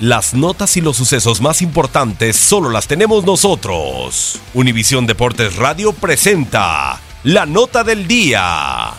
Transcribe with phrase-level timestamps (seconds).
[0.00, 4.40] Las notas y los sucesos más importantes solo las tenemos nosotros.
[4.54, 8.92] Univisión Deportes Radio presenta la nota del día.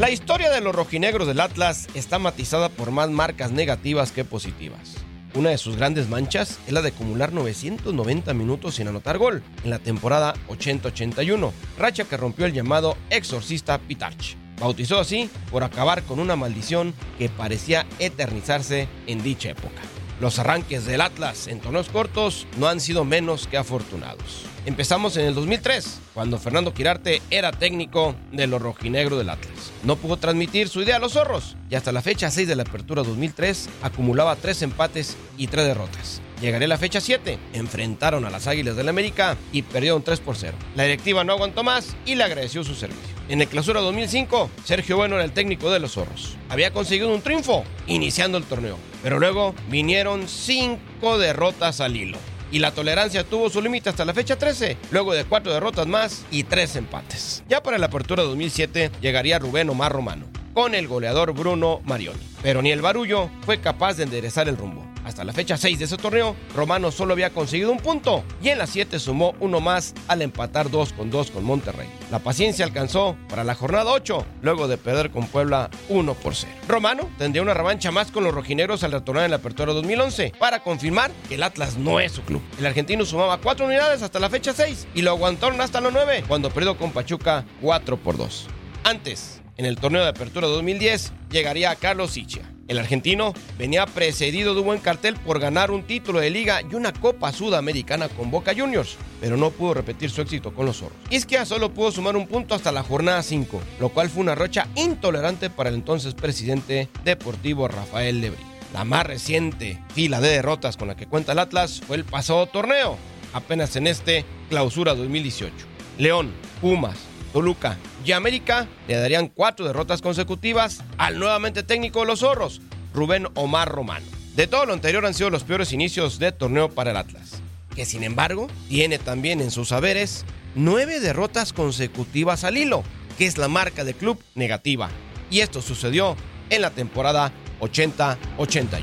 [0.00, 4.96] La historia de los rojinegros del Atlas está matizada por más marcas negativas que positivas.
[5.34, 9.70] Una de sus grandes manchas es la de acumular 990 minutos sin anotar gol en
[9.70, 16.20] la temporada 80-81, racha que rompió el llamado exorcista Pitarch bautizó así por acabar con
[16.20, 19.80] una maldición que parecía eternizarse en dicha época.
[20.20, 24.44] Los arranques del Atlas en torneos cortos no han sido menos que afortunados.
[24.66, 29.59] Empezamos en el 2003, cuando Fernando Quirarte era técnico de los rojinegros del Atlas.
[29.82, 32.62] No pudo transmitir su idea a los zorros y hasta la fecha 6 de la
[32.64, 36.20] apertura 2003 acumulaba 3 empates y 3 derrotas.
[36.42, 37.38] Llegaría la fecha 7.
[37.54, 40.54] Enfrentaron a las Águilas del América y perdieron 3 por 0.
[40.74, 43.16] La directiva no aguantó más y le agradeció su servicio.
[43.28, 46.36] En el clausura 2005, Sergio Bueno era el técnico de los zorros.
[46.50, 52.18] Había conseguido un triunfo iniciando el torneo, pero luego vinieron 5 derrotas al hilo
[52.50, 56.24] y la tolerancia tuvo su límite hasta la fecha 13, luego de cuatro derrotas más
[56.30, 57.42] y tres empates.
[57.48, 62.20] Ya para la apertura 2007 llegaría Rubén Omar Romano, con el goleador Bruno Marioni.
[62.42, 64.89] Pero ni el barullo fue capaz de enderezar el rumbo.
[65.04, 68.58] Hasta la fecha 6 de ese torneo, Romano solo había conseguido un punto y en
[68.58, 71.88] la 7 sumó uno más al empatar 2 con 2 con Monterrey.
[72.10, 76.52] La paciencia alcanzó para la jornada 8, luego de perder con Puebla 1 por 0.
[76.68, 80.62] Romano tendría una revancha más con los rojineros al retornar en la apertura 2011 para
[80.62, 82.42] confirmar que el Atlas no es su club.
[82.58, 86.24] El argentino sumaba 4 unidades hasta la fecha 6 y lo aguantaron hasta la 9
[86.28, 88.46] cuando perdió con Pachuca 4 por 2.
[88.84, 92.50] Antes, en el torneo de apertura 2010, llegaría Carlos Sichia.
[92.70, 96.76] El argentino venía precedido de un buen cartel por ganar un título de liga y
[96.76, 100.96] una Copa Sudamericana con Boca Juniors, pero no pudo repetir su éxito con los zorros.
[101.10, 104.68] Isquia solo pudo sumar un punto hasta la jornada 5, lo cual fue una rocha
[104.76, 108.38] intolerante para el entonces presidente deportivo Rafael Lebrí.
[108.72, 112.46] La más reciente fila de derrotas con la que cuenta el Atlas fue el pasado
[112.46, 112.96] torneo,
[113.32, 115.52] apenas en este clausura 2018.
[115.98, 116.98] León, Pumas,
[117.32, 122.60] Toluca y América le darían cuatro derrotas consecutivas al nuevamente técnico de los zorros,
[122.94, 124.06] Rubén Omar Romano.
[124.36, 127.42] De todo lo anterior han sido los peores inicios de torneo para el Atlas,
[127.74, 130.24] que sin embargo tiene también en sus saberes
[130.54, 132.82] nueve derrotas consecutivas al hilo,
[133.18, 134.88] que es la marca de club negativa.
[135.30, 136.16] Y esto sucedió
[136.48, 138.80] en la temporada 80-81.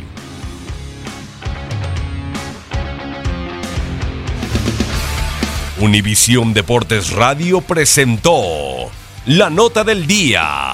[5.79, 8.89] Univisión Deportes Radio presentó
[9.27, 10.66] la nota del día.